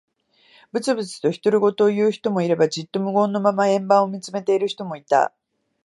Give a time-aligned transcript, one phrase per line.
[0.71, 5.31] ぶつぶつと独り言を言う人もいれば、じっと無言のまま円盤を見つめている人もいた。